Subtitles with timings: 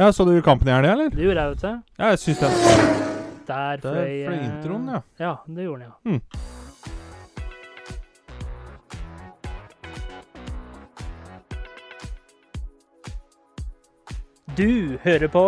[0.00, 1.10] Ja, Så du kampen i helga, eller?
[1.10, 1.82] Det gjorde jeg, vet du.
[1.98, 2.48] Ja, jeg syns det.
[3.46, 5.00] Der Der fløy fløy eh, introen, ja.
[5.20, 5.94] Ja, det gjorde den, ja.
[6.10, 6.20] Mm.
[14.56, 15.44] Du hører på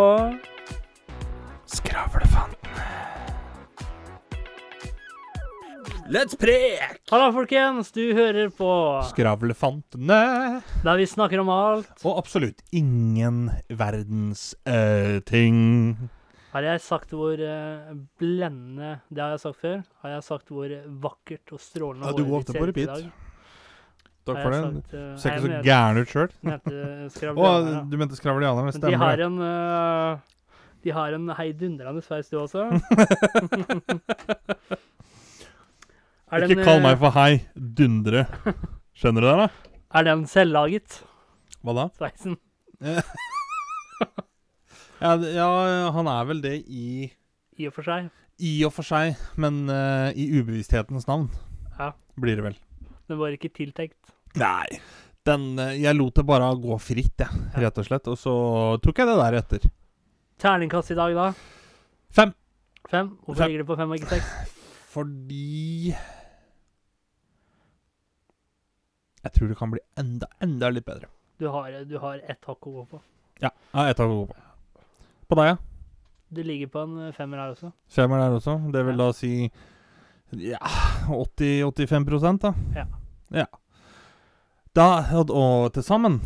[6.13, 6.99] Let's prek!
[7.09, 7.87] Halla, folkens.
[7.91, 8.69] Du hører på
[9.09, 10.61] Skravlefantene.
[10.83, 11.89] der vi snakker om alt.
[12.05, 15.97] Og absolutt ingen verdens uh, ting.
[16.53, 19.81] Har jeg sagt hvor uh, blendende Det har jeg sagt før.
[20.05, 22.69] Har jeg sagt hvor vakkert og strålende Ja, du går håret ofte ditt på ser
[22.69, 22.93] ut i repeat.
[22.93, 23.09] dag?
[24.23, 24.61] Takk for den.
[24.61, 24.85] det.
[24.85, 26.31] sagt, eh, Ser ikke så gæren ut sjøl.
[26.45, 28.69] mente du mente skravlianerne.
[28.69, 30.21] Men de har en Uh,
[30.83, 32.69] De har en heidundrende sveis, du også.
[36.33, 37.31] Er den, Ikke kall øh, meg for hei.
[37.77, 38.23] Dundre.
[38.97, 39.47] Skjønner du det, da?
[39.99, 40.95] Er den selvlaget,
[41.61, 41.85] Hva da?
[41.99, 42.37] sveisen?
[45.03, 45.47] Ja, ja,
[45.91, 47.09] han er vel det i
[47.59, 48.05] I og for seg.
[48.39, 51.25] I og for seg, men uh, i ubevissthetens navn
[51.77, 51.89] Ja.
[52.15, 52.55] blir det vel.
[53.11, 53.99] Den var ikke tiltenkt.
[54.39, 54.79] Nei.
[55.27, 57.59] Den, eh, jeg lot det bare gå fritt, jeg, Ja.
[57.65, 58.07] rett og slett.
[58.11, 58.33] Og så
[58.83, 59.67] tok jeg det der etter.
[60.39, 61.27] Terningkast i dag, da?
[62.11, 62.33] Fem.
[62.89, 63.11] Fem?
[63.25, 63.47] Hvorfor Fem.
[63.51, 64.55] ligger det på fem og ikke seks?
[64.93, 65.93] Fordi
[69.23, 71.09] Jeg tror det kan bli enda, enda litt bedre.
[71.39, 73.01] Du har, du har ett hakk å gå på.
[73.41, 74.83] Ja, jeg har ett hakk å gå på.
[75.29, 75.57] På deg, ja?
[76.33, 77.71] Det ligger på en øh, femmer her også.
[77.93, 78.57] Femmer der også.
[78.73, 79.05] Det vil Ja.
[79.05, 79.33] da si
[80.33, 80.59] ja,
[81.07, 82.53] 80-85 da.
[82.75, 82.85] Ja.
[83.31, 83.45] ja.
[84.73, 86.21] Da, og, og til sammen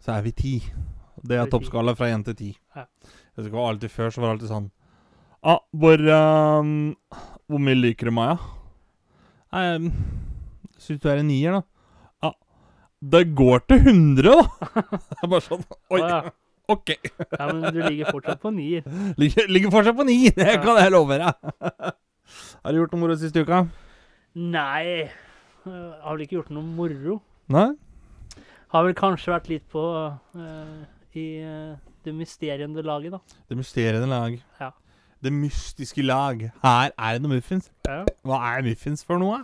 [0.00, 0.54] så er vi ti.
[1.26, 2.50] Det Er toppskala fra én til ti.
[2.76, 2.86] Ja.
[3.36, 4.70] Jeg husker alltid Før så var det alltid sånn
[5.42, 6.00] ah, hvor,
[6.60, 6.94] um,
[7.48, 8.36] hvor mye liker du da?
[9.52, 9.92] Jeg
[10.78, 11.62] syns du er en nier, da.
[13.00, 14.68] Det går til 100, da!
[15.08, 16.20] Det er bare sånn Oi, ja.
[16.70, 16.90] OK.
[16.92, 18.84] ja, men du ligger fortsatt på nier.
[19.18, 21.48] Ligger, ligger fortsatt på ni, det kan jeg love deg.
[22.60, 23.64] Har du gjort noe moro siste uka?
[24.38, 25.08] Nei.
[25.64, 27.18] Jeg Har vel ikke gjort noe moro.
[27.50, 27.70] Nei?
[28.70, 30.84] Har vel kanskje vært litt på uh,
[31.18, 31.74] i uh,
[32.06, 33.40] det mysteriende laget, da.
[33.50, 34.36] Det mysteriende lag.
[34.60, 34.70] Ja.
[35.24, 36.46] Det mystiske lag.
[36.62, 37.72] Her er det noe muffins.
[37.88, 38.04] Ja.
[38.22, 39.42] Hva er muffins for noe?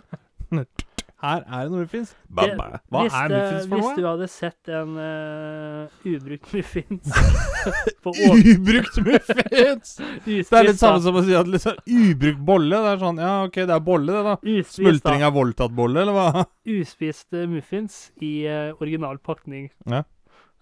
[1.17, 2.11] Her er det noe muffins.
[2.29, 3.85] Hva hvis, er muffins for noe?
[3.87, 7.15] Hvis du hadde sett en uh, ubrukt muffins
[8.05, 9.95] på Ubrukt muffins!
[10.27, 12.83] Det er litt samme som å si at liksom, ubrukt bolle.
[12.85, 14.35] Det er sånn, ja ok, det er bolle, det, da.
[14.43, 15.31] Uspist, Smultring da.
[15.31, 16.45] av voldtatt-bolle, eller hva?
[16.77, 19.71] Uspist uh, muffins i uh, original pakning.
[19.89, 20.03] Ja.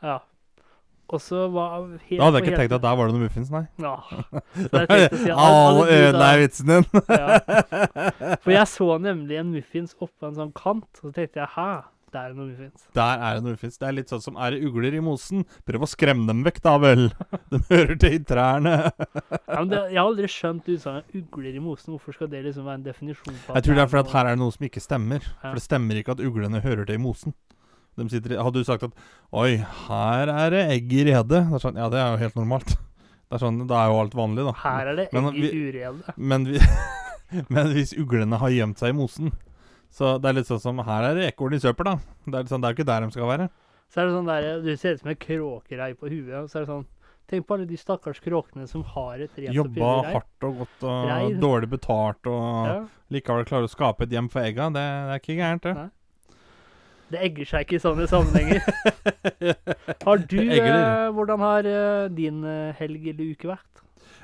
[0.05, 0.21] Ja.
[1.13, 3.51] Og så var helt Da hadde jeg ikke tenkt at der var det noe muffins,
[3.53, 3.65] nei.
[3.77, 3.95] Ja.
[4.73, 6.85] At alle- Alle alle de ødela jeg vitsen din.
[7.21, 7.39] Ja.
[8.43, 11.67] For jeg så nemlig en muffins oppå en sånn kant, og så tenkte jeg hæ,
[12.15, 12.83] der er det noe muffins.
[12.95, 13.77] Der er det noe muffins.
[13.77, 15.41] Det er litt sånn som er det ugler i mosen.
[15.67, 17.09] Prøv å skremme dem vekk, da vel.
[17.51, 18.75] De hører til i trærne.
[18.95, 21.91] Ja, det, jeg har aldri skjønt utsagnet 'ugler i mosen'.
[21.91, 24.25] Hvorfor skal det liksom være en definisjon på Jeg tror det er fordi at her
[24.31, 25.21] er det noe som ikke stemmer.
[25.27, 25.49] Ja.
[25.51, 27.35] For det stemmer ikke at uglene hører til i mosen.
[27.97, 28.91] De sitter, hadde du sagt at
[29.31, 29.57] 'oi,
[29.87, 32.75] her er det egg i redet', det sånn, ja, det er jo helt normalt.
[32.75, 34.51] Det er sånn, Da er jo alt vanlig, da.
[34.61, 36.03] Her er det Men egg i uredet.
[36.03, 36.13] urede.
[36.17, 36.59] Men, vi,
[37.49, 39.31] men hvis uglene har gjemt seg i mosen
[39.89, 41.95] Så det er litt sånn som Her er det ekorn i søppel, da.
[42.25, 43.49] Det er, litt sånn, det er jo ikke der de skal være.
[43.89, 46.35] Så er det sånn der, Du ser ut som en kråkerei på huet.
[46.43, 46.85] Og så er det sånn
[47.27, 51.07] Tenk på alle de stakkars kråkene som har et rent Jobba hardt og godt og
[51.09, 51.39] Reir.
[51.41, 52.75] dårlig betalt og Ja.
[53.09, 54.67] likevel klarer å skape et hjem for egga.
[54.69, 55.73] Det, det er ikke gærent, det.
[55.73, 55.89] Nei.
[57.13, 58.63] Det egger seg ikke i sånne sammenhenger.
[60.07, 63.83] Har du eh, Hvordan har eh, din eh, helg eller uke vært?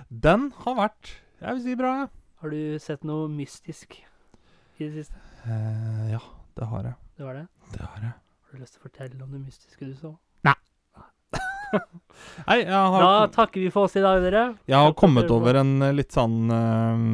[0.10, 2.10] Den har vært Jeg vil si bra, jeg.
[2.42, 5.22] Har du sett noe mystisk i det siste?
[5.46, 6.22] Eh, ja,
[6.58, 6.98] det har jeg.
[7.18, 7.46] Det var det?
[7.76, 8.16] Det har jeg.
[8.18, 10.16] Har du lyst til å fortelle om det mystiske du så?
[10.50, 10.58] Nei,
[12.66, 14.42] jeg har, Da takker vi for oss i dag, dere.
[14.68, 17.06] jeg har kommet over en eh, litt sånn eh,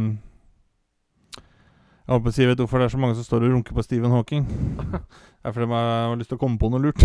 [2.07, 4.13] Jeg håper si Vet hvorfor det er så mange som står og runker på Stephen
[4.16, 4.45] Hawking?
[4.47, 5.01] Det
[5.44, 7.03] er fordi de har lyst til å komme på noe lurt.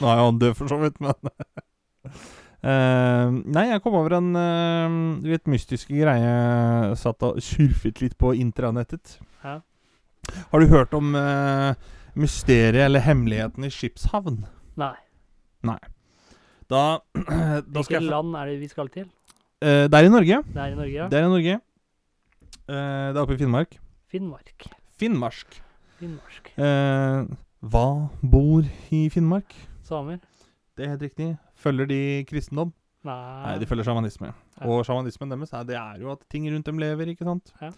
[0.00, 1.16] Nå er jo han død, for så vidt, men
[2.60, 6.92] uh, Nei, jeg kom over en uh, litt mystiske greie.
[7.00, 9.16] Satt og surfet litt på intranettet.
[9.46, 9.56] Ja.
[10.52, 11.72] Har du hørt om uh,
[12.20, 14.42] mysteriet eller hemmeligheten i skipshavn?
[15.66, 15.80] Nei.
[16.70, 19.08] Da, da skal Hvilket land er det vi skal til?
[19.60, 20.42] Eh, Det er i Norge.
[20.54, 21.08] Det er i Norge, ja.
[21.10, 21.56] Det er i Norge.
[22.70, 23.76] Eh, det er oppe i Finnmark.
[24.10, 24.66] Finnmark.
[25.00, 25.56] Finnmark.
[25.98, 26.50] Finnmark.
[26.56, 27.30] Eh,
[27.72, 27.86] hva
[28.22, 28.62] bor
[28.94, 29.54] i Finnmark?
[29.86, 30.20] Samer?
[30.78, 31.30] Det er helt riktig.
[31.60, 31.98] Følger de
[32.30, 32.70] kristendom?
[33.04, 33.16] Nei.
[33.46, 34.30] Nei, de følger sjamanisme.
[34.60, 34.68] Ja.
[34.68, 37.50] Og sjamanismen deres er, det er jo at ting rundt dem lever, ikke sant?
[37.62, 37.70] Ja.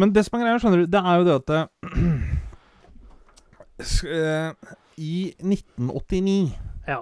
[0.00, 1.66] Men det som er greia, skjønner du, det er jo det at eh,
[5.02, 6.52] I 1989
[6.88, 7.00] Ja.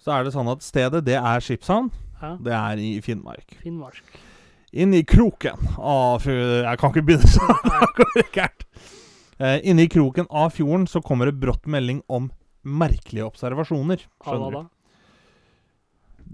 [0.00, 1.90] så er det sånn at stedet, det er Skipshavn.
[2.20, 2.34] Ja.
[2.42, 3.56] Det er i Finnmark.
[3.62, 4.02] Finnmark.
[4.72, 8.58] Inn i kroken av Jeg kan ikke begynne sånn.
[9.40, 12.26] Eh, inne i kroken av fjorden så kommer det brått melding om
[12.60, 14.02] merkelige observasjoner.
[14.20, 14.66] Skjønner du?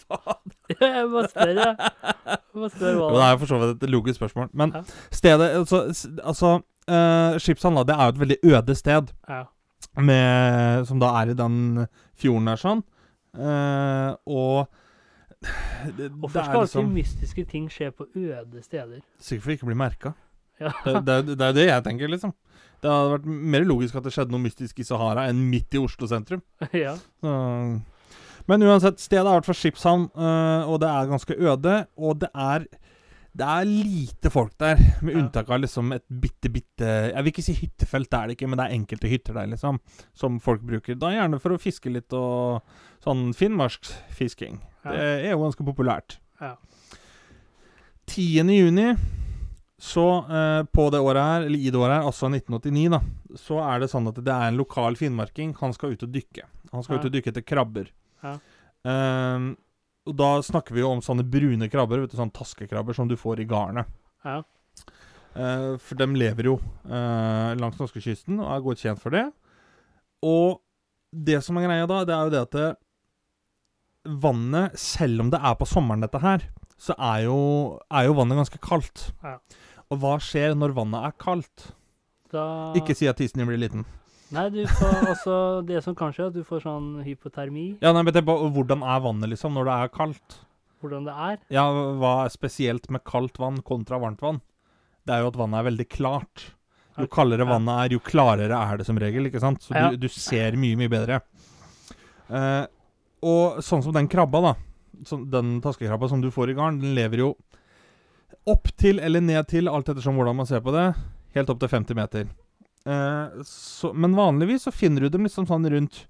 [0.06, 0.54] faen?
[0.70, 1.90] Jeg bare spør, jeg.
[2.54, 4.49] må bare spør hva det er for så vidt et logisk spørsmål.
[4.54, 4.82] Men Ja.
[5.11, 5.82] stedet Altså,
[6.22, 9.43] altså uh, Skipshavn det er jo et veldig øde sted, Ja.
[10.04, 11.86] Med, som da er i den
[12.18, 12.82] fjorden der sånn.
[13.38, 14.68] Eh, og
[15.98, 19.02] det, Hvorfor skal liksom, alltid mystiske ting skje på øde steder?
[19.22, 20.14] Sikkert for ikke å bli merka.
[20.58, 20.72] Ja.
[20.84, 22.34] Det, det, det er det jeg tenker, liksom.
[22.82, 25.80] Det hadde vært mer logisk at det skjedde noe mystisk i Sahara enn midt i
[25.82, 26.42] Oslo sentrum.
[26.84, 26.94] ja.
[27.22, 27.34] Så.
[28.48, 31.74] Men uansett, stedet er i hvert fall skipshavn, øh, og det er ganske øde.
[32.00, 32.64] Og det er
[33.38, 35.20] Det er lite folk der, med Ja.
[35.20, 38.49] unntak av liksom et bitte, bitte Jeg vil ikke si hyttefelt, det er det ikke,
[38.50, 39.79] men det er enkelte hytter der, liksom,
[40.14, 40.99] som folk bruker.
[40.99, 42.62] Da gjerne for å fiske litt og
[43.05, 44.58] sånn finnmarksfisking.
[44.85, 44.90] Ja.
[44.90, 46.19] Det er jo ganske populært.
[46.40, 46.56] Ja.
[48.08, 48.49] 10.
[48.56, 48.96] juni
[49.79, 53.00] så eh, på det året her, eller i det året her, altså 1989, da,
[53.38, 55.52] så er det sånn at det er en lokal finnmarking.
[55.61, 56.43] Han skal ut og dykke.
[56.73, 57.00] Han skal Ja.
[57.05, 57.87] ut og dykke etter krabber.
[58.25, 58.32] Ja.
[58.85, 59.52] Ehm,
[60.08, 63.16] og da snakker vi jo om sånne brune krabber, vet du, sånne taskekrabber som du
[63.20, 63.90] får i garnet.
[64.25, 64.40] Ja.
[65.38, 66.56] Eh, for de lever jo
[66.88, 69.26] eh, langs norskekysten og er godt tjent for det.
[70.25, 70.58] Og
[71.12, 72.69] det som er greia da, det er jo det at det,
[74.08, 76.46] vannet, selv om det er på sommeren dette her,
[76.81, 77.38] så er jo,
[77.90, 79.11] er jo vannet ganske kaldt.
[79.25, 79.37] Ja.
[79.88, 81.70] Og hva skjer når vannet er kaldt?
[82.32, 82.44] Da
[82.76, 83.87] Ikke si at tissen din blir liten.
[84.34, 85.34] Nei, du får altså
[85.64, 87.78] Det som kanskje er at du får sånn hypotermi.
[87.80, 90.36] Ja, nei, men det er bare, Hvordan er vannet liksom når det er kaldt?
[90.82, 91.38] Hvordan det er.
[91.54, 91.64] Ja,
[91.98, 94.42] Hva er spesielt med kaldt vann kontra varmt vann?
[95.08, 96.44] Det er jo at vannet er veldig klart.
[96.98, 97.50] Jo Ok, kaldere ja.
[97.54, 99.26] vannet er, jo klarere er det som regel.
[99.30, 99.62] ikke sant?
[99.64, 99.88] Så Ja.
[99.90, 101.20] du, du ser mye, mye bedre.
[102.28, 102.66] Eh,
[103.25, 104.54] og sånn som den krabba, da.
[105.32, 107.30] Den taskekrabba som du får i garn, den lever jo
[108.48, 110.86] opp til eller ned til, alt ettersom hvordan man ser på det,
[111.34, 112.28] helt opp til 50 meter.
[112.86, 116.04] Eh, så, men vanligvis så finner du dem liksom sånn rundt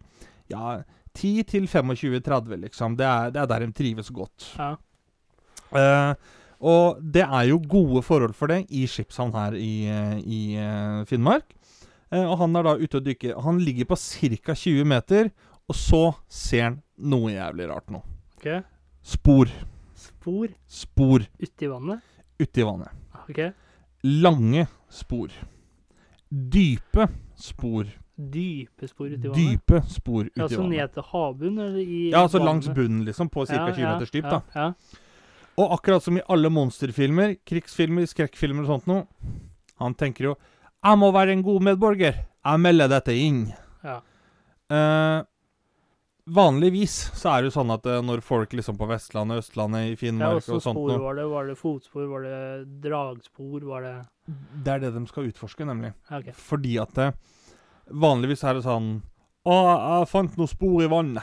[0.50, 0.81] ja,
[1.19, 2.97] 10 til 25-30, liksom.
[2.99, 4.50] Det er, det er der de trives godt.
[4.59, 4.75] Ja.
[5.76, 6.12] Eh,
[6.59, 9.87] og det er jo gode forhold for det i Skipshavn her i,
[10.25, 11.55] i eh, Finnmark.
[12.11, 13.37] Eh, og han er da ute og dykker.
[13.44, 14.55] Han ligger på ca.
[14.56, 15.31] 20 meter,
[15.69, 18.03] og så ser han noe jævlig rart nå.
[18.38, 18.62] Okay.
[19.05, 19.50] Spor.
[19.99, 22.03] Spor Spor uti vannet.
[22.38, 22.91] uti vannet.
[23.29, 23.53] Okay.
[24.03, 25.32] Lange spor.
[26.31, 27.87] Dype spor.
[28.19, 29.37] Dype spor uti vannet.
[29.39, 33.29] Dype spor uti Ja, altså ned til havbunnen, eller i Ja, altså langs bunnen, liksom,
[33.31, 33.55] på ca.
[33.55, 34.25] Ja, 20 meters dyp.
[34.25, 34.41] ja, da.
[34.55, 34.73] Ja.
[35.59, 39.07] Og akkurat som i alle monsterfilmer, krigsfilmer, skrekkfilmer og sånt noe
[39.81, 40.37] Han tenker jo
[40.85, 42.15] 'Jeg må være en god medborger.
[42.45, 43.53] Jeg melder dette inn'.
[43.85, 44.01] ja.
[44.71, 45.25] Eh,
[46.35, 49.97] vanligvis så er det jo sånn at eh, når folk liksom på Vestlandet, Østlandet, i
[49.99, 51.27] Finnmark og sånt noe var det?
[51.31, 52.07] Var det fotspor?
[52.11, 52.39] Var det
[52.85, 53.67] dragspor?
[53.69, 53.95] Var det
[54.65, 55.93] Det er det de skal utforske, nemlig.
[56.11, 56.33] ja, OK.
[56.37, 57.09] Fordi at det,
[57.89, 58.91] vanligvis er det sånn
[59.49, 61.23] 'Å, jeg fant noe spor i vannet'.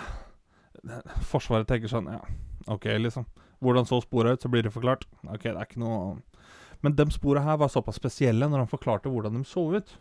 [1.30, 2.22] Forsvaret tenker sånn Ja,
[2.68, 3.25] OK, liksom.
[3.62, 4.42] Hvordan så sporet ut?
[4.42, 5.06] Så blir det forklart.
[5.28, 6.22] OK, det er ikke noe
[6.81, 9.98] Men de sporene her var såpass spesielle når han forklarte hvordan de så ut.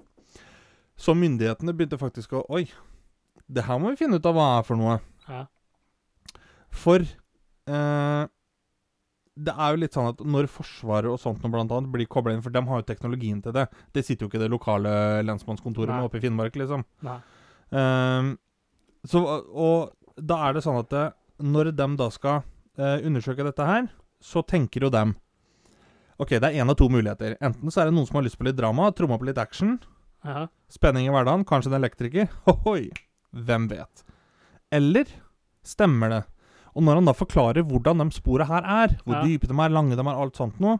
[0.97, 2.69] Så myndighetene begynte faktisk å Oi,
[3.49, 4.99] det her må vi finne ut av hva er for noe.
[5.29, 5.43] Ja.
[6.75, 8.25] For eh,
[9.35, 12.35] det er jo litt sånn at når Forsvaret og sånt noe blant annet blir kobla
[12.35, 14.93] inn, for de har jo teknologien til det Det sitter jo ikke det lokale
[15.27, 15.97] lensmannskontoret Nei.
[15.99, 16.85] med oppe i Finnmark, liksom.
[17.75, 18.31] Ehm,
[19.07, 19.21] så,
[19.51, 21.05] og da er det sånn at det,
[21.43, 22.43] når de da skal
[22.79, 23.89] eh, undersøke dette her,
[24.23, 25.17] så tenker jo dem
[26.23, 27.35] OK, det er én av to muligheter.
[27.43, 29.81] Enten så er det noen som har lyst på litt drama, tromma på litt action,
[30.25, 30.47] Ja.
[30.71, 32.29] spenning i hverdagen, kanskje en elektriker.
[32.47, 32.93] Hohoi!
[33.35, 34.05] Hvem vet?
[34.73, 35.07] Eller
[35.67, 36.23] stemmer det?
[36.75, 39.25] Og når han da forklarer hvordan de sporene her er, hvor Ja.
[39.27, 40.79] dype de er, lange de er, alt sånt noe,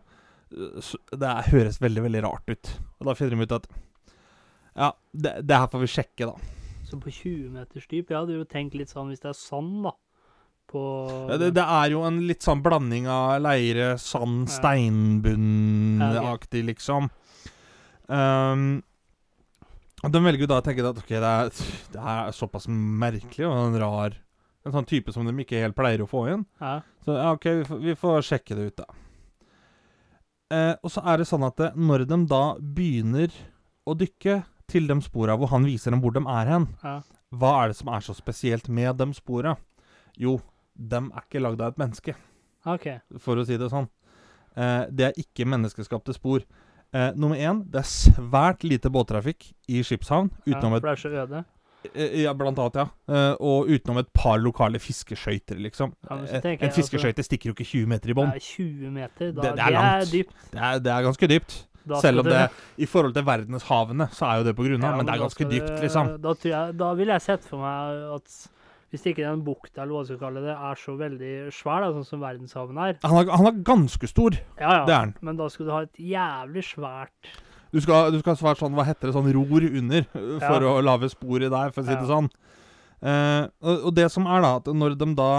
[0.53, 2.73] øh, så det høres veldig, veldig rart ut.
[3.01, 3.67] Og da finner de ut at
[4.77, 6.35] Ja, det, det her får vi sjekke, da.
[6.85, 9.85] Så på 20 meters dyp Jeg hadde jo tenkt litt sånn hvis det er sand,
[9.85, 9.93] da.
[10.69, 10.81] På
[11.31, 14.55] Ja, det, det er jo en litt sånn blanding av leire, sand, Ja.
[14.59, 17.11] steinbunnaktig, liksom.
[18.09, 18.83] Um,
[20.13, 21.51] de velger jo da å tenke at ok, det er,
[21.95, 24.19] det er såpass merkelig og en rar
[24.65, 26.47] En sånn type som de ikke helt pleier å få inn.
[26.57, 26.79] Ja.
[27.05, 28.87] Så ja, OK, vi får, vi får sjekke det ut, da.
[30.55, 33.35] Eh, og så er det sånn at det, når de da begynner
[33.85, 34.39] å dykke
[34.71, 36.95] til de spora hvor han viser dem hvor de er hen, ja.
[37.37, 39.53] hva er det som er så spesielt med de spora?
[40.21, 40.39] Jo,
[40.75, 42.17] de er ikke lagd av et menneske,
[42.65, 42.89] OK.
[43.21, 43.89] for å si det sånn.
[44.57, 46.45] Eh, det er ikke menneskeskapte spor.
[46.95, 50.31] Eh, nummer én, det er svært lite båttrafikk i skipshavn.
[50.47, 51.45] Utenom ja, For det er så øde.
[51.95, 52.87] eh, Ja, blant annet, ja.
[53.09, 55.93] Eh, og utenom et par lokale fiskeskøyter, liksom.
[56.09, 58.35] Ja, men Eh, en fiskeskøyte altså- stikker jo ikke 20 meter i Det bånn.
[58.35, 59.33] er 20 meter.
[59.33, 60.13] Da, Det- det er langt.
[60.13, 60.35] dypt.
[60.53, 61.67] Det, er- det er ganske dypt.
[62.01, 64.97] Selv om det i forhold til verdenshavene, så er jo det på grunn av, Ja,
[64.97, 66.19] men det er ganske dypt, liksom.
[66.23, 68.49] Da, jeg, da vil jeg sett for meg at
[68.95, 71.89] hvis ikke den bukta, eller hva du skal kalle det, er så veldig svær, da,
[71.97, 74.85] sånn som verdenshaven er Han er, han er ganske stor, Ja, ja.
[74.87, 75.15] det er han.
[75.21, 77.33] Men da skulle du ha et jævlig svært
[77.75, 80.63] Du skal, du skal ha svært sånn, hva heter det, sånn ror under, øh, for
[80.63, 80.75] Ja.
[80.79, 82.01] å lage sporet der, for å si Ja.
[82.01, 82.31] det sånn.
[83.03, 85.33] Eh, og, og det som er da, at når de da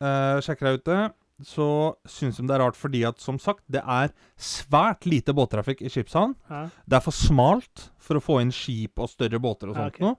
[0.00, 1.00] eh, sjekker deg ute,
[1.42, 1.66] så
[2.06, 5.90] syns de det er rart fordi at, som sagt, det er svært lite båttrafikk i
[5.90, 6.36] skipshavn.
[6.48, 6.68] ja.
[6.86, 9.96] Det er for smalt for å få inn skip og større båter og Ja, sånt
[9.96, 10.00] ok.
[10.06, 10.16] noe.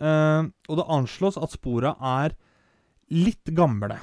[0.00, 2.36] Eh, og det anslås at spora er
[3.10, 3.98] litt gamle.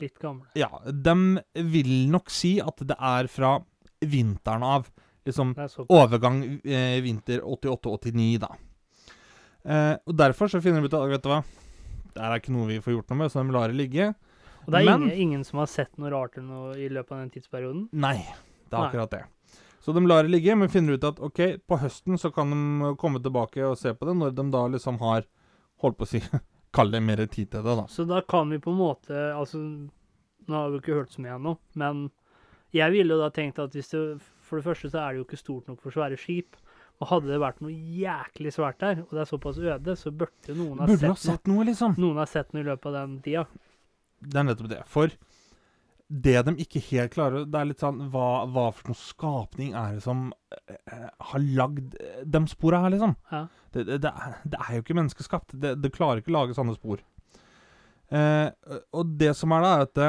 [0.00, 0.46] litt gamle.
[0.56, 3.58] Ja, de vil nok si at det er fra
[4.00, 4.88] vinteren av.
[5.28, 8.54] Liksom er overgang eh, vinter 88-89, da.
[9.60, 11.42] Uh, og derfor så finner de ut at vet du hva,
[12.14, 14.06] det er ikke noe vi får gjort noe med, så de lar det ligge.
[14.64, 17.18] Og det er Men- ingen, ingen som har sett noe rart noe i løpet av
[17.20, 17.82] den tidsperioden?
[17.92, 18.86] Nei, det er Nei.
[18.88, 19.20] akkurat det.
[19.80, 22.90] Så de lar det ligge, men finner ut at ok, på høsten så kan de
[23.00, 25.24] komme tilbake og se på det, når de da liksom har
[25.80, 26.22] holdt på å si
[26.76, 27.86] Kall det mer tid til det, da.
[27.90, 31.34] Så da kan vi på en måte Altså, nå har vi ikke hørt så mye
[31.34, 32.04] ennå, men
[32.76, 34.02] jeg ville jo da tenkt at hvis det
[34.46, 36.58] For det første så er det jo ikke stort nok for svære skip.
[37.00, 40.50] Og hadde det vært noe jæklig svært der, og det er såpass øde, så burde
[40.52, 41.94] jo noen ha Burde sett, ha sett noe, liksom.
[42.02, 43.44] Noen har sett noe i løpet av den tida.
[44.20, 44.80] Det er nettopp det.
[44.90, 45.14] For
[46.10, 49.94] det de ikke helt klarer Det er litt sånn Hva, hva for noe skapning er
[49.94, 53.14] det som eh, har lagd eh, de spora her, liksom?
[53.30, 53.44] Ja.
[53.70, 55.54] Det, det, det, er, det er jo ikke menneskeskapt.
[55.62, 56.98] Det, det klarer ikke å lage sånne spor.
[58.10, 58.48] Eh,
[58.98, 60.08] og det som er da, er at det,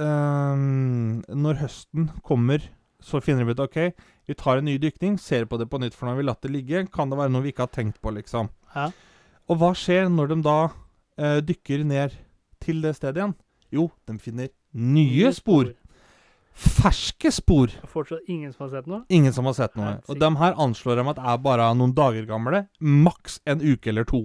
[0.00, 2.64] ehm, Når høsten kommer,
[3.04, 3.76] så finner vi ut OK,
[4.28, 6.40] vi tar en ny dykning, ser på det på nytt, for nå har vi latt
[6.46, 6.86] det ligge.
[6.94, 8.48] Kan det være noe vi ikke har tenkt på, liksom?
[8.72, 8.88] Ja.
[9.48, 10.56] Og hva skjer når de da
[11.20, 12.16] eh, dykker ned
[12.64, 13.36] til det stedet igjen?
[13.74, 15.72] Jo, de finner nye spor.
[16.58, 17.70] Ferske spor.
[17.86, 19.04] Fortsatt ingen som har sett noe?
[19.14, 19.98] Ingen som har sett noe.
[20.10, 22.64] Og de her anslår de at er bare noen dager gamle.
[22.80, 24.24] Maks en uke eller to.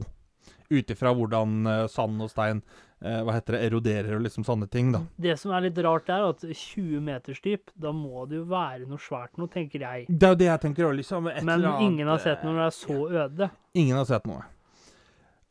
[0.73, 2.63] Ut ifra hvordan eh, sand og stein
[3.03, 5.03] eh, hva heter det, eroderer og liksom sånne ting, da.
[5.21, 8.87] Det som er litt rart, er at 20 meters dyp, da må det jo være
[8.89, 10.07] noe svært noe, tenker jeg.
[10.09, 11.29] Det er jo det jeg tenker òg, liksom.
[11.45, 13.51] Men ingen har sett eh, noe når det er så øde.
[13.83, 14.41] Ingen har sett noe.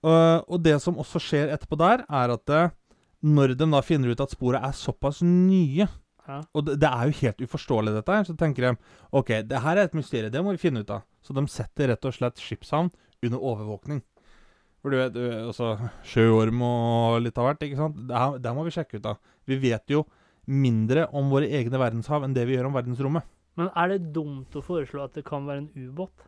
[0.03, 2.71] Og- det som også skjer etterpå der, er at eh,
[3.23, 5.89] når de da finner ut at sporet er såpass nye
[6.23, 6.37] Ja.
[6.55, 8.27] Og det, det er jo helt uforståelig, dette her.
[8.29, 8.71] Så tenker de
[9.11, 11.03] OK, det her er et mysterium, det må vi finne ut av.
[11.23, 12.93] Så de setter rett og slett skipshavn
[13.27, 14.05] under overvåkning.
[14.83, 15.73] For du vet, altså,
[16.07, 17.99] sjøorm og litt av hvert, ikke sant.
[18.07, 19.19] Det her, det her må vi sjekke ut av.
[19.51, 20.05] Vi vet jo
[20.51, 23.27] mindre om våre egne verdenshav enn det vi gjør om verdensrommet.
[23.59, 26.25] Men er det dumt å foreslå at det kan være en ubåt?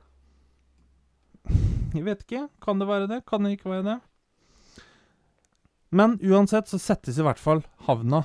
[1.94, 2.48] Jeg vet ikke.
[2.62, 3.22] Kan det være det?
[3.30, 3.96] Kan det ikke være det?
[5.94, 8.24] Men uansett så settes i hvert fall havna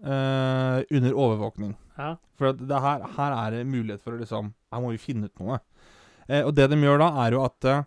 [0.00, 1.74] eh, under overvåkning.
[1.98, 2.14] Ja.
[2.40, 5.28] For at det her, her er det mulighet for å liksom Her må vi finne
[5.28, 5.58] ut noe.
[6.30, 7.82] Eh, og det de gjør da, er jo at eh,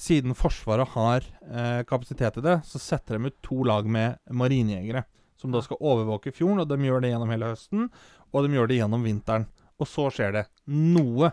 [0.00, 5.04] siden Forsvaret har eh, kapasitet til det, så setter de ut to lag med marinejegere.
[5.38, 7.88] Som da skal overvåke fjorden, og de gjør det gjennom hele høsten.
[8.32, 9.46] Og de gjør det gjennom vinteren.
[9.78, 10.44] Og så skjer det.
[10.66, 11.32] Noe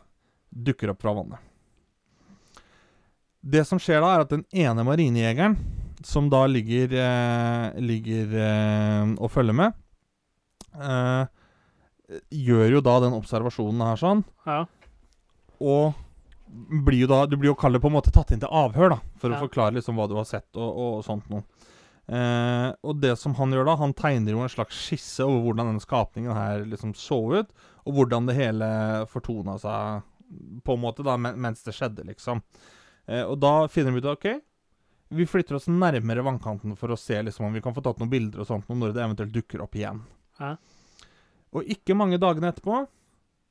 [0.50, 1.42] dukker opp fra vannet.
[3.40, 5.56] Det som skjer da, er at den ene marinejegeren,
[6.06, 9.74] som da ligger, eh, ligger eh, og følger med,
[10.80, 11.26] eh,
[12.34, 14.66] gjør jo da den observasjonen her sånn, Ja.
[15.62, 15.94] og
[16.50, 19.00] blir jo da Du blir jo kallet på en måte tatt inn til avhør, da,
[19.18, 19.38] for Ja.
[19.38, 21.44] å forklare liksom hva du har sett og, og sånt noe.
[22.10, 25.68] Eh, og det som han gjør da, han tegner jo en slags skisse over hvordan
[25.70, 27.50] denne skapningen her liksom så ut,
[27.86, 30.02] og hvordan det hele fortona seg
[30.66, 32.42] på en måte da, mens det skjedde, liksom.
[33.08, 34.42] Eh, og da finner vi ut OK,
[35.10, 38.12] vi flytter oss nærmere vannkanten for å se liksom om vi kan få tatt noen
[38.12, 40.04] bilder og sånt når det eventuelt dukker opp igjen.
[40.40, 40.54] Hæ?
[41.58, 42.84] Og ikke mange dagene etterpå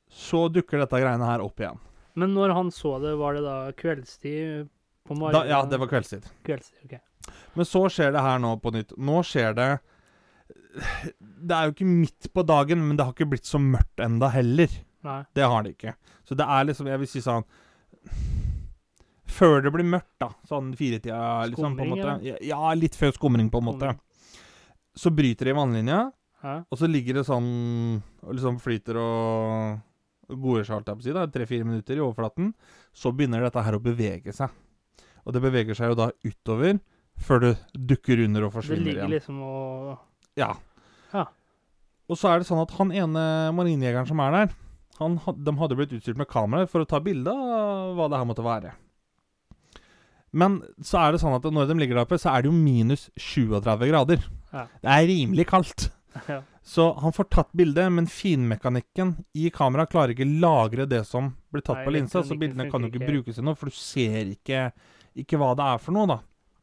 [0.09, 1.79] så dukker dette greiene her opp igjen.
[2.19, 4.69] Men når han så det, var det da kveldstid
[5.07, 5.51] på morgenen?
[5.51, 6.25] ja, det var kveldstid.
[6.47, 6.79] kveldstid.
[6.87, 7.35] ok.
[7.59, 8.95] Men så skjer det her nå på nytt.
[8.97, 9.69] Nå skjer det
[11.19, 14.29] Det er jo ikke midt på dagen, men det har ikke blitt så mørkt enda
[14.33, 14.71] heller.
[15.05, 15.21] Nei.
[15.35, 15.93] Det har det ikke.
[16.27, 17.45] Så det er liksom, jeg vil si sånn
[19.29, 20.31] Før det blir mørkt, da.
[20.49, 21.19] Sånn firetida,
[21.51, 21.75] liksom.
[21.77, 22.07] på en måte.
[22.15, 22.39] eller?
[22.45, 23.91] Ja, litt før skumring, på en måte.
[24.97, 25.99] Så bryter det i vannlinja,
[26.41, 26.55] Hæ?
[26.71, 27.49] og så ligger det sånn
[28.23, 30.85] og liksom flyter og goder seg,
[31.33, 32.53] tre-fire minutter i overflaten.
[32.93, 34.49] Så begynner dette her å bevege seg.
[35.25, 36.79] Og det beveger seg jo da utover
[37.19, 38.95] før det dukker under og forsvinner igjen.
[38.95, 40.53] Det ligger liksom og Ja.
[41.13, 41.25] Ja.
[42.09, 44.57] Og så er det sånn at han ene marinejegeren som er der,
[44.99, 48.27] Han, de hadde blitt utstyrt med kamera for å ta bilde av hva det her
[48.27, 48.73] måtte være.
[50.31, 52.55] Men så er det sånn at når de ligger der oppe, så er det jo
[52.55, 54.23] minus 37 grader.
[54.53, 54.67] Ja.
[54.81, 55.89] Det er rimelig kaldt.
[56.29, 56.41] ja.
[56.69, 61.63] Så han får tatt bildet, men finmekanikken i kameraet klarer ikke lagre det som blir
[61.65, 64.35] tatt Nei, på linsa, så bildene kan jo ikke brukes til noe, for du ser
[64.35, 64.67] ikke,
[65.17, 66.19] ikke hva det er for noe, da.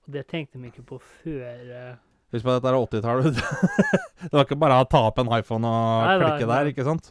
[0.07, 1.95] Det tenkte de ikke på før eh,
[2.35, 3.41] Husk på at dette er 80-tallet.
[4.29, 6.87] det var ikke bare å ta opp en iPhone og Nei, klikke klikke der, ikke
[6.87, 7.11] sant?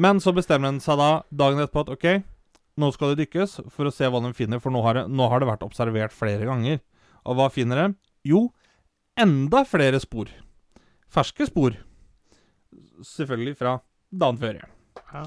[0.00, 2.08] Men så bestemmer han seg da dagen etterpå at OK,
[2.76, 5.28] nå skal det dykkes for å se hva de finner, for nå har det, nå
[5.32, 6.80] har det vært observert flere ganger.
[7.26, 7.86] Og hva finner de?
[8.28, 8.46] Jo,
[9.18, 10.28] enda flere spor.
[11.12, 11.76] Ferske spor.
[13.06, 13.78] Selvfølgelig fra
[14.12, 14.60] dagen før.
[15.12, 15.24] Ja.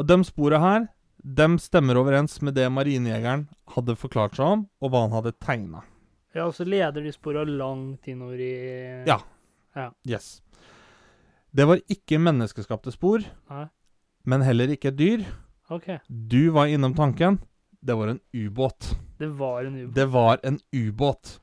[0.00, 0.88] Og de spora her,
[1.20, 5.82] de stemmer overens med det marinejegeren hadde forklart seg om, og hva han hadde tegna.
[6.36, 8.52] Ja, og så leder de spora langt innover i
[9.08, 9.18] Ja.
[9.76, 9.90] ja.
[10.06, 10.40] Yes.
[11.50, 13.64] Det var ikke menneskeskapte spor, Nei.
[14.24, 15.24] men heller ikke dyr.
[15.70, 15.86] OK.
[16.08, 17.38] Du var innom tanken.
[17.80, 18.96] Det var en ubåt.
[19.18, 19.94] Det var en ubåt.
[19.94, 21.40] Det var en ubåt.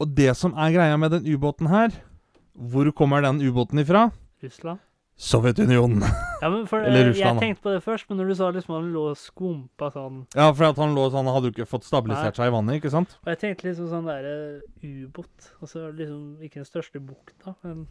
[0.00, 1.92] Og det som er greia med den ubåten her
[2.56, 4.10] Hvor kommer den ubåten ifra?
[4.42, 4.78] Russland.
[5.16, 6.00] Sovjetunionen.
[6.40, 7.42] Ja, men for, Eller eh, Russland.
[7.42, 10.22] Jeg tenkte på det først, men når du sa liksom han lå og skumpa sånn
[10.32, 12.80] Ja, for at han lå sånn, han hadde jo ikke fått stabilisert seg i vannet,
[12.80, 13.12] ikke sant?
[13.20, 14.36] Og jeg tenkte liksom sånn derre
[14.80, 15.50] ubåt.
[15.60, 17.84] Altså liksom ikke den største bukta, men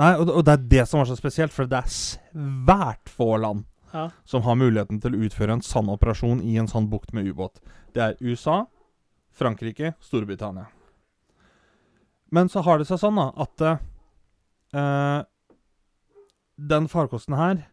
[0.00, 3.34] Nei, og, og det er det som var så spesielt, for det er svært få
[3.44, 4.10] land ja.
[4.24, 7.60] som har muligheten til å utføre en sann operasjon i en sånn bukt med ubåt.
[7.94, 8.64] Det er USA,
[9.32, 10.68] Frankrike, Storbritannia.
[12.32, 15.18] Men så har det seg sånn da, at eh,
[16.56, 17.66] den farkosten her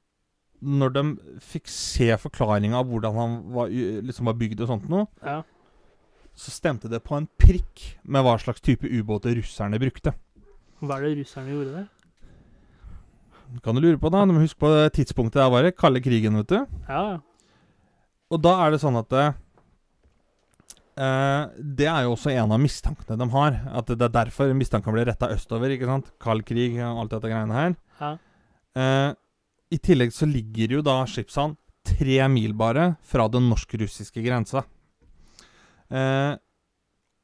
[0.59, 1.03] Når de
[1.39, 3.69] fikk se forklaringa av hvordan han var,
[4.03, 5.37] liksom var bygd og sånt noe, ja.
[6.35, 10.11] så stemte det på en prikk med hva slags type ubåter russerne brukte.
[10.83, 11.87] Hva er det russerne gjorde der?
[13.65, 14.23] Kan du lure på, da?
[14.29, 15.75] Må huske på det tidspunktet der var det.
[15.79, 16.59] Kalde krigen, vet du.
[16.87, 17.19] Ja, ja.
[18.29, 19.31] Og da er det sånn at eh,
[21.57, 23.57] Det er jo også en av mistankene de har.
[23.73, 25.73] At det er derfor mistanken blir retta østover.
[25.73, 26.11] ikke sant?
[26.21, 27.75] Kald krig og alt dette greiene her.
[28.01, 28.11] ja.
[28.77, 29.11] Eh,
[29.73, 31.55] I tillegg så ligger jo da Skipshavn
[31.89, 34.63] tre mil bare fra den norsk-russiske grensa.
[35.89, 36.37] Eh,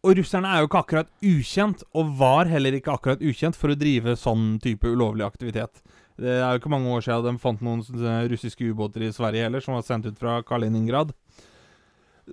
[0.06, 3.78] og russerne er jo ikke akkurat ukjent, og var heller ikke akkurat ukjent for å
[3.80, 5.82] drive sånn type ulovlig aktivitet.
[6.22, 7.82] Det er jo ikke mange år siden de fant noen
[8.30, 11.12] russiske ubåter i Sverige heller, som var sendt ut fra Kaliningrad.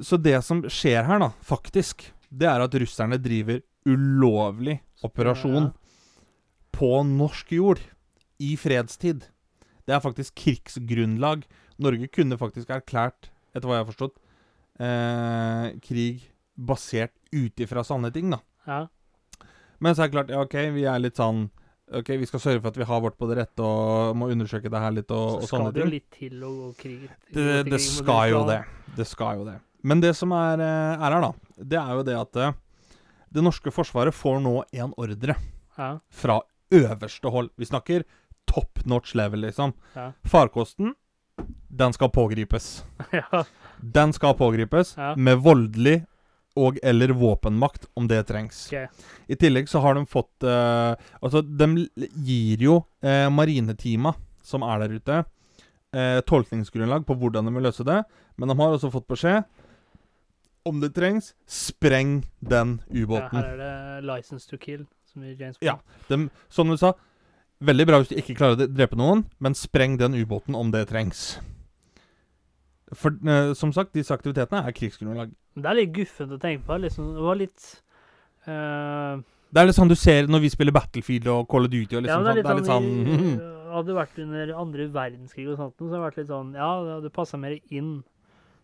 [0.05, 5.73] Så det som skjer her, da, faktisk, det er at russerne driver ulovlig operasjon
[6.77, 7.81] på norsk jord
[8.43, 9.27] i fredstid.
[9.89, 11.43] Det er faktisk krigsgrunnlag.
[11.83, 14.21] Norge kunne faktisk erklært, etter hva jeg har forstått,
[14.79, 18.39] eh, krig basert ut ifra sanne ting, da.
[18.67, 18.87] Ja.
[19.83, 21.49] Men så er det klart, ja, OK, vi er litt sånn
[21.93, 24.71] OK, vi skal sørge for at vi har vårt på det rette og må undersøke
[24.73, 25.93] det her litt og, Så og skal sånne det jo ting.
[25.93, 27.03] litt til å gå krig.
[27.35, 28.61] Det, det skal jo det.
[28.97, 29.57] Det skal jo det.
[29.83, 32.55] Men det som er, eh, er her, da, det er jo det at eh,
[33.35, 35.37] det norske forsvaret får nå en ordre
[35.77, 35.91] Ja.
[36.13, 36.39] fra
[36.73, 37.51] øverste hold.
[37.59, 38.05] Vi snakker
[38.49, 39.75] top notch level, liksom.
[39.97, 40.13] Ja.
[40.25, 40.95] Farkosten,
[41.69, 42.85] den skal pågripes.
[43.13, 43.43] ja.
[43.83, 46.05] Den skal pågripes med voldelig
[46.59, 48.67] og eller våpenmakt, om det trengs.
[48.69, 48.87] Okay.
[49.29, 51.87] I tillegg så har de fått eh, Altså, de
[52.27, 55.19] gir jo eh, marineteama som er der ute,
[55.95, 58.03] eh, tolkningsgrunnlag på hvordan de vil løse det,
[58.37, 59.45] men de har også fått beskjed
[60.67, 63.39] om det trengs, spreng den ubåten.
[63.39, 63.57] Ja, her er
[64.03, 65.79] det 'License to Kill', som i James Ja.
[66.09, 66.29] Bond.
[66.29, 66.93] De, som du sa,
[67.61, 70.89] veldig bra hvis du ikke klarer å drepe noen, men spreng den ubåten om det
[70.89, 71.41] trengs.
[72.93, 75.33] For eh, som sagt, disse aktivitetene er krigsgrunnlag.
[75.55, 76.79] Men det er litt guffent å tenke på.
[76.81, 77.65] Liksom, det var litt
[78.49, 79.21] uh,
[79.53, 82.07] Det er litt sånn du ser når vi spiller Battlefield og Call of Duty og
[82.09, 82.43] Ja, liksom men sånn.
[82.43, 82.89] Det er litt sånn
[83.43, 86.51] i- Hadde det vært under andre verdenskrig og sånt, så hadde det vært litt sånn
[86.59, 87.93] Ja, det hadde passa mer inn.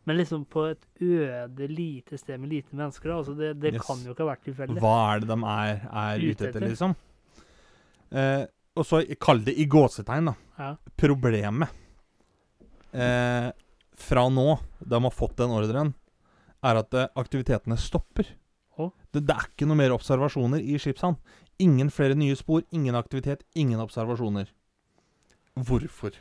[0.04, 3.16] Men liksom på et øde, lite sted med lite mennesker, da.
[3.22, 3.86] Altså det, det Yes.
[3.86, 4.80] kan jo ikke ha vært tilfeldig.
[4.84, 6.66] Hva er det de er, er Ute etter, etter.
[6.68, 6.94] liksom?
[8.12, 8.44] Eh,
[8.76, 10.34] og så kall det i gåsetegn, da.
[10.60, 10.70] Ja.
[11.00, 11.68] Problemet
[12.92, 13.48] eh,
[13.98, 14.46] fra nå,
[14.80, 15.94] de har fått den ordren,
[16.66, 18.30] er at eh, aktivitetene stopper.
[18.78, 18.92] Oh.
[19.12, 21.18] Det, det er ikke noe mer observasjoner i Skipshavn.
[21.62, 24.50] Ingen flere nye spor, ingen aktivitet, ingen observasjoner.
[25.58, 26.14] Hvorfor?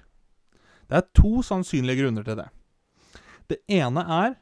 [0.87, 2.47] Det er to sannsynlige grunner til det.
[3.47, 4.37] Det ene er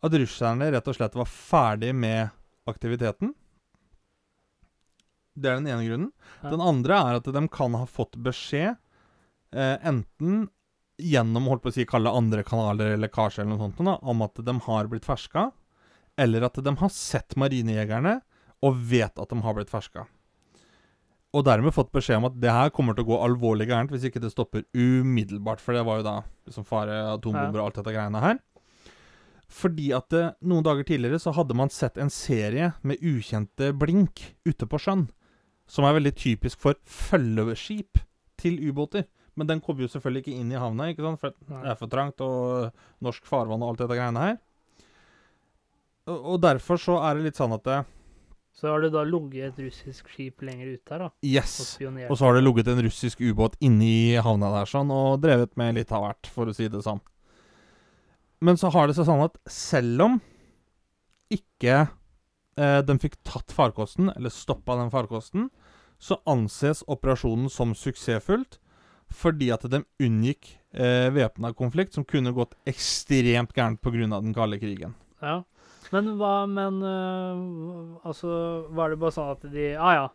[0.00, 2.30] at russerne rett og slett var ferdig med
[2.70, 3.34] aktiviteten.
[5.40, 6.12] Det er den ene grunnen.
[6.40, 6.52] Ja.
[6.52, 8.78] Den andre er at de kan ha fått beskjed,
[9.52, 10.48] eh, enten
[11.00, 14.24] gjennom holdt på å si kalle andre kanaler eller lekkasje eller noe sånt, da, om
[14.26, 15.50] at de har blitt ferska,
[16.20, 18.18] eller at de har sett marinejegerne
[18.66, 20.06] og vet at de har blitt ferska.
[21.30, 24.08] Og dermed fått beskjed om at det her kommer til å gå alvorlig gærent hvis
[24.08, 25.62] ikke det stopper umiddelbart.
[25.62, 26.14] For det var jo da
[26.48, 28.40] liksom fare atombomber og alt dette greiene her.
[29.50, 34.24] Fordi at det, noen dager tidligere så hadde man sett en serie med ukjente blink
[34.46, 35.06] ute på sjøen.
[35.70, 38.02] Som er veldig typisk for følgeskip
[38.42, 39.06] til ubåter.
[39.38, 41.20] Men den kommer jo selvfølgelig ikke inn i havna, ikke sant?
[41.22, 44.36] for det er for trangt, og norsk farvann og alt dette greiene her.
[46.10, 47.78] Og, og derfor så er det litt sånn at det,
[48.56, 51.10] Så har det da ligget et russisk skip lenger ute her, da.
[51.24, 51.54] Yes!
[51.78, 55.54] Og, Og så har det ligget en russisk ubåt inni havna der sånn, og drevet
[55.60, 57.00] med litt av hvert, for å si det sånn.
[58.40, 60.20] Men så har det seg sånn at selv om
[61.30, 61.76] ikke
[62.58, 65.50] eh, den fikk tatt farkosten, eller stoppa den farkosten,
[66.00, 68.59] så anses operasjonen som suksessfullt
[69.10, 74.20] fordi at de unngikk eh, væpna konflikt som kunne gått ekstremt gærent pga.
[74.20, 74.94] den kalde krigen.
[75.20, 75.42] Ja.
[75.90, 80.08] Men hva Men øh, altså, var det bare sånn at de Ja ja,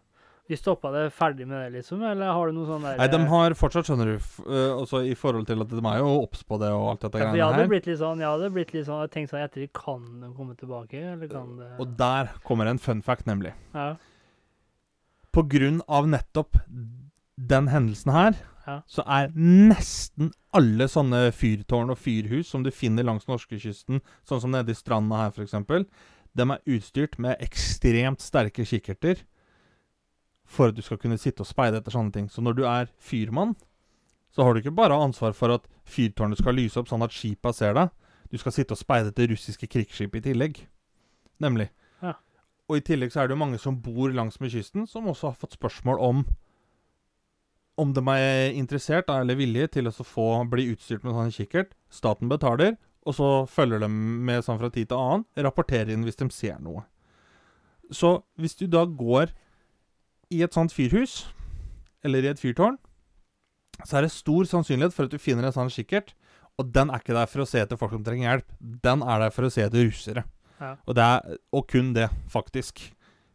[0.47, 2.03] vi stoppa det ferdig med det, liksom?
[2.05, 5.15] Eller har du noe sånn der Nei, de har fortsatt, skjønner du, eh, også i
[5.17, 7.41] forhold til at de er jo obs på det og alt dette ja, for jeg
[7.41, 10.03] greiene hadde blitt litt sånn Jeg hadde blitt litt sånn Jeg tenkte sånn etter Kan
[10.21, 13.55] de komme tilbake, eller kan det Og der kommer en fun fact, nemlig.
[13.73, 13.95] Ja.
[15.35, 16.61] På grunn av nettopp
[17.35, 18.79] den hendelsen her, Ja.
[18.89, 24.53] så er nesten alle sånne fyrtårn og fyrhus som du finner langs norskekysten, sånn som
[24.55, 25.53] nede i stranda her f.eks.,
[26.35, 29.21] de er utstyrt med ekstremt sterke kikkerter
[30.45, 32.25] for at du skal kunne sitte og speide etter sånne ting.
[32.29, 33.55] Så når du er fyrmann,
[34.35, 37.53] så har du ikke bare ansvar for at fyrtårnet skal lyse opp sånn at skipa
[37.55, 37.93] ser deg.
[38.31, 40.59] Du skal sitte og speide etter russiske krigsskip i tillegg.
[41.39, 41.69] Nemlig.
[42.03, 42.17] Ja.
[42.67, 45.31] Og i tillegg så er det jo mange som bor langs med kysten, som også
[45.31, 46.25] har fått spørsmål om
[47.81, 51.73] om de er interessert eller villige til å få bli utstyrt med sånn kikkert.
[51.91, 55.25] Staten betaler, og så følger de med sånn fra tid til annen.
[55.37, 56.85] Rapporterer inn hvis de ser noe.
[57.93, 59.33] Så hvis du da går
[60.33, 61.25] i et sånt fyrhus,
[62.05, 62.77] eller i et fyrtårn,
[63.83, 66.13] så er det stor sannsynlighet for at du finner en sånn kikkert.
[66.55, 68.51] Og den er ikke der for å se etter folk som trenger hjelp.
[68.85, 70.23] Den er der for å se etter russere.
[70.61, 70.75] Ja.
[70.85, 72.85] Og, det er, og kun det, faktisk.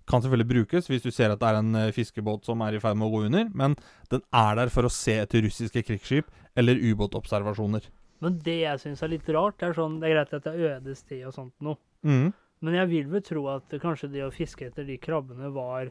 [0.09, 2.81] Kan selvfølgelig brukes hvis du ser at det er en eh, fiskebåt som er i
[2.83, 3.77] ferd med å gå under, men
[4.11, 7.83] den er der for å se etter russiske krigsskip eller ubåtobservasjoner.
[8.21, 10.75] Men det jeg syns er litt rart, er sånn Det er greit at det er
[10.77, 12.33] øde sted og sånt noe, Mm.
[12.63, 15.91] men jeg vil vel tro at kanskje det å fiske etter de krabbene var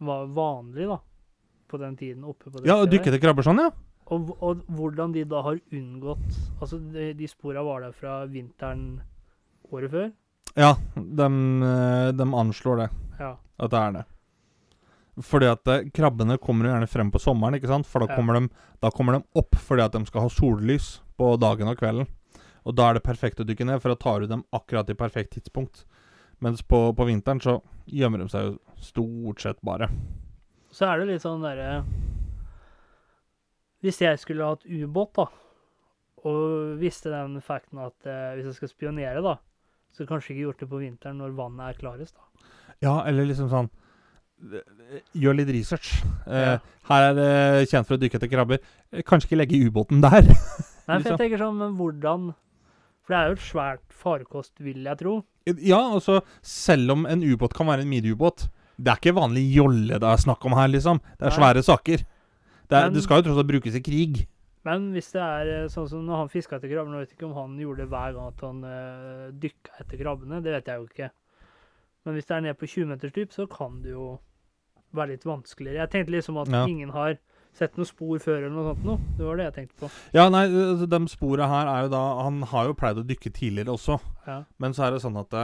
[0.00, 0.98] var vanlig, da.
[1.70, 2.88] På den tiden oppe på det Ja, stedet.
[2.88, 2.90] stedet.
[2.92, 3.70] dykke etter krabber sånn, ja.
[4.12, 9.00] Og, og hvordan de da har unngått Altså, de, de spora var der fra vinteren
[9.72, 10.10] året før.
[10.54, 11.26] Ja, de,
[11.66, 12.88] eh, de anslår det.
[13.18, 13.32] Ja.
[13.58, 14.04] At det er det.
[15.22, 17.86] Fordi at eh, krabbene kommer jo gjerne frem på sommeren, ikke sant?
[17.86, 18.16] For da Ja.
[18.18, 18.48] kommer, de,
[18.82, 22.06] da kommer de opp fordi at de skal ha sollys på dagen og kvelden.
[22.64, 24.94] Og da er det perfekt å dykke ned, for da tar du dem akkurat i
[24.96, 25.84] perfekt tidspunkt.
[26.40, 29.90] Mens på, på vinteren så gjemmer de seg jo stort sett bare.
[30.74, 31.84] Så er det litt sånn derre
[33.84, 35.26] Hvis jeg skulle hatt ubåt, da,
[36.24, 39.34] og visste den fakten at eh, hvis jeg skal spionere, da,
[39.94, 42.50] så kanskje ikke gjort det på vinteren når vannet er klarest, da.
[42.82, 43.68] Ja, eller liksom sånn
[44.52, 45.92] eh, Gjør litt research.
[46.26, 46.56] Eh,
[46.90, 47.28] Her er det
[47.70, 48.58] kjent for å dykke etter krabber.
[48.92, 50.26] Eh, Kanskje ikke legge ubåten der.
[50.28, 51.14] Nei, for Liksom.
[51.14, 52.26] jeg tenker sånn, men hvordan
[53.04, 55.14] For det er jo et svært farkost, vil jeg tro.
[55.60, 58.46] Ja, altså, selv om en ubåt kan være en miniubåt
[58.80, 61.00] Det er ikke vanlig jolle det er snakk om her, liksom.
[61.18, 61.38] Det er Nei.
[61.38, 62.04] svære saker.
[62.04, 64.24] Det, er, Men- det skal jo tross alt brukes i krig.
[64.64, 67.26] Men hvis det er eh, sånn som når han fiska etter krabbene, jeg vet ikke
[67.28, 70.80] om han gjorde det hver gang at han uh, dykka etter krabbene, det vet jeg
[70.80, 71.10] jo ikke.
[72.04, 74.06] Men hvis det er ned på 20 meters dyp, så kan det jo
[74.94, 75.82] være litt vanskeligere.
[75.82, 76.64] Jeg tenkte liksom at Ja.
[76.70, 77.16] ingen har
[77.54, 78.98] sett noe spor før eller noe sånt noe.
[79.18, 79.90] Det var det jeg tenkte på.
[80.16, 80.46] Ja, nei,
[80.86, 84.44] de spora her er jo da Han har jo pleid å dykke tidligere også, Ja.
[84.58, 85.34] men så er det sånn at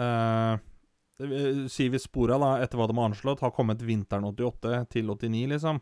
[0.00, 0.58] uh,
[1.68, 5.46] Si hvis spora, da, etter hva de har anslått, har kommet vinteren 88 til 89,
[5.52, 5.80] liksom.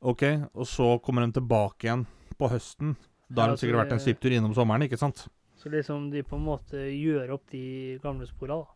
[0.00, 0.22] OK,
[0.54, 2.06] og så kommer de tilbake igjen
[2.38, 2.96] på høsten.
[3.28, 5.26] Da har Ja, de sikkert vært en svipptur innom sommeren, ikke sant?
[5.56, 8.66] Så liksom de på en måte gjør opp de gamle spora, da.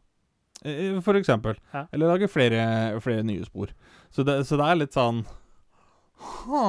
[0.69, 1.57] Eh, For eksempel.
[1.73, 1.87] Ja.
[1.93, 3.71] Eller lage flere, flere nye spor.
[4.11, 5.23] Så det, så det er litt sånn
[6.21, 6.65] Ha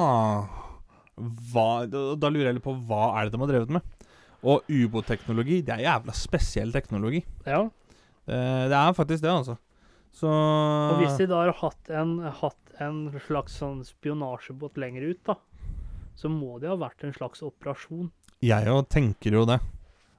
[1.52, 3.82] hva, da, da lurer jeg litt på hva er det de har drevet med.
[4.48, 7.20] Og ubåtteknologi, det er jævla spesiell teknologi.
[7.46, 7.66] Ja.
[8.26, 8.38] Det,
[8.72, 9.58] det er faktisk det, altså.
[10.12, 15.22] Så Og hvis de da har hatt en, hatt en slags sånn spionasjebåt lenger ut,
[15.24, 15.34] da,
[16.16, 18.10] så må det ha vært en slags operasjon.
[18.42, 19.60] Jeg jo tenker jo det.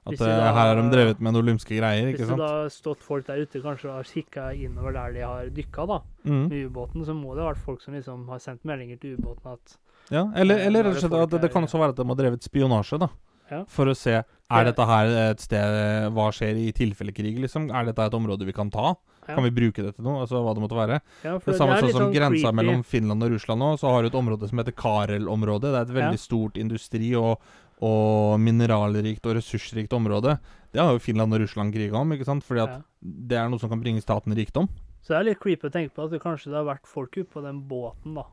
[0.06, 2.28] At Hvis eh, da- her har de drevet med noen lumske greier, Hvis ikke det
[2.28, 2.38] sant?
[2.38, 6.00] da har stått folk der ute kanskje har kikka innover der de har dykka, da,
[6.24, 6.48] Mm.
[6.50, 9.52] med ubåten, så må det ha vært folk som liksom har sendt meldinger til ubåten
[9.52, 9.76] at
[10.10, 11.96] Ja, eller, Eh, eller er rett og slett at det det kan også være at
[11.96, 13.08] de har drevet spionasje, da.
[13.50, 13.64] Ja.
[13.68, 17.70] For å se Er dette her et sted Hva skjer i tilfelle krig, liksom?
[17.74, 18.94] Er dette et område vi kan ta?
[19.26, 19.34] Ja.
[19.34, 20.20] Kan vi bruke det til noe?
[20.24, 21.00] Altså hva det måtte være.
[21.24, 22.56] Ja, for Det samme det sånn som som grensa creepy.
[22.60, 25.70] mellom Finland og Russland nå, så har du et område som heter Karel-området.
[25.72, 27.40] Det er et veldig stort industri- og,
[27.80, 30.38] og mineralrikt og ressursrikt område.
[30.72, 32.44] Det har jo Finland og Russland kriga om, ikke sant?
[32.44, 34.68] Fordi at det er noe som kan bringe staten rikdom.
[35.04, 37.12] Så det er litt creepy å tenke på at det kanskje det har vært folk
[37.16, 38.24] ute på den båten, da,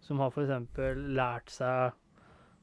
[0.00, 0.48] som har f.eks.
[1.12, 1.92] lært seg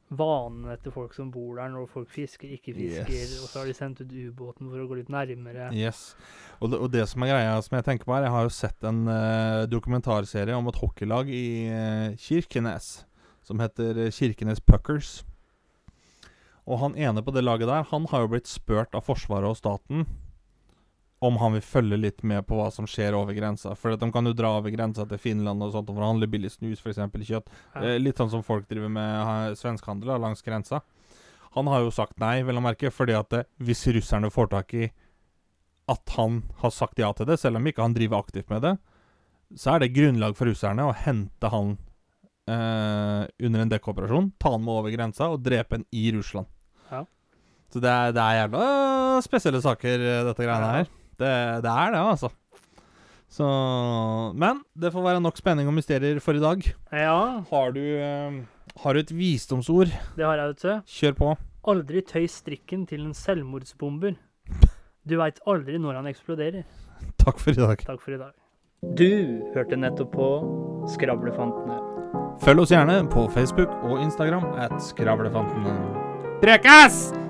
[0.10, 3.42] vanene til folk som bor der, når folk fisker, ikke fisker, Yes.
[3.44, 5.68] og så har de sendt ut ubåten for å gå litt nærmere.
[5.76, 6.16] Yes.
[6.62, 8.54] Og det, og det som er greia som jeg tenker på her Jeg har jo
[8.56, 13.04] sett en uh, dokumentarserie om et hockeylag i uh, Kirkenes
[13.48, 15.22] som heter eh, Kirkenes Puckers.
[16.68, 19.56] Og han ene på det laget der, han har jo blitt spurt av Forsvaret og
[19.56, 20.04] staten
[21.20, 23.74] om han vil følge litt med på hva som skjer over grensa.
[23.78, 26.52] For at de kan jo dra over grensa til Finland og sånt og forhandle billig
[26.54, 27.02] snus, f.eks.
[27.26, 27.50] kjøtt.
[27.74, 27.82] Ja.
[27.82, 30.84] Eh, litt sånn som folk driver med svenskehandel langs grensa.
[31.58, 34.78] Han har jo sagt nei, vel å merke, fordi at eh, hvis russerne får tak
[34.78, 34.92] i
[35.88, 38.76] at han har sagt ja til det, selv om ikke han driver aktivt med det,
[39.56, 41.78] så er det grunnlag for russerne å hente han
[42.52, 46.52] eh, under en dekkoperasjon, ta han med over grensa og drepe han i Russland.
[46.92, 47.06] Ja.
[47.74, 50.92] Så det er, det er jævla øh, spesielle saker, eh, dette greiene her.
[51.18, 51.32] Det,
[51.66, 52.30] det er det, altså.
[53.30, 53.48] Så
[54.38, 56.64] Men det får være nok spenning og mysterier for i dag.
[56.94, 58.38] Ja, Har du, eh,
[58.84, 59.88] har du et visdomsord?
[60.16, 60.82] det har jeg, vet du.
[60.88, 61.36] Kjør på.
[61.68, 64.16] Aldri tøy strikken til en selvmordsbomber.
[65.08, 66.64] Du veit aldri når han eksploderer.
[67.24, 67.78] Takk for i dag.
[67.86, 68.34] Takk for i dag.
[68.96, 70.28] Du hørte nettopp på
[70.94, 71.80] Skravlefantene.
[72.46, 75.74] Følg oss gjerne på Facebook og Instagram at Skravlefantene.
[76.44, 77.27] Prekas!